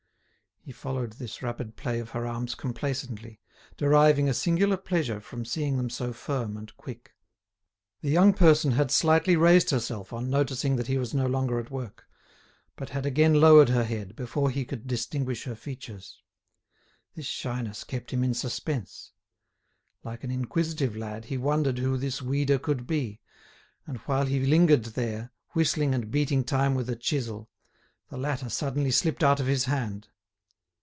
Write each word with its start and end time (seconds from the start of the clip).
He 0.63 0.71
followed 0.71 1.13
this 1.13 1.41
rapid 1.41 1.75
play 1.75 1.99
of 1.99 2.11
her 2.11 2.27
arms 2.27 2.53
complacently, 2.53 3.41
deriving 3.77 4.29
a 4.29 4.33
singular 4.33 4.77
pleasure 4.77 5.19
from 5.19 5.43
seeing 5.43 5.75
them 5.77 5.89
so 5.89 6.13
firm 6.13 6.55
and 6.55 6.71
quick. 6.77 7.15
The 8.01 8.11
young 8.11 8.31
person 8.35 8.73
had 8.73 8.91
slightly 8.91 9.35
raised 9.35 9.71
herself 9.71 10.13
on 10.13 10.29
noticing 10.29 10.75
that 10.75 10.85
he 10.85 10.99
was 10.99 11.15
no 11.15 11.25
longer 11.25 11.57
at 11.59 11.71
work, 11.71 12.05
but 12.75 12.89
had 12.89 13.07
again 13.07 13.33
lowered 13.41 13.69
her 13.69 13.83
head 13.83 14.15
before 14.15 14.51
he 14.51 14.63
could 14.63 14.85
distinguish 14.85 15.45
her 15.45 15.55
features. 15.55 16.21
This 17.15 17.25
shyness 17.25 17.83
kept 17.83 18.11
him 18.13 18.23
in 18.23 18.35
suspense. 18.35 19.13
Like 20.03 20.23
an 20.23 20.29
inquisitive 20.29 20.95
lad 20.95 21.25
he 21.25 21.37
wondered 21.39 21.79
who 21.79 21.97
this 21.97 22.21
weeder 22.21 22.59
could 22.59 22.85
be, 22.85 23.19
and 23.87 23.97
while 24.01 24.27
he 24.27 24.45
lingered 24.45 24.85
there, 24.93 25.31
whistling 25.53 25.95
and 25.95 26.11
beating 26.11 26.43
time 26.43 26.75
with 26.75 26.87
a 26.87 26.95
chisel, 26.95 27.49
the 28.09 28.17
latter 28.17 28.47
suddenly 28.47 28.91
slipped 28.91 29.23
out 29.23 29.39
of 29.39 29.47
his 29.47 29.65
hand. 29.65 30.09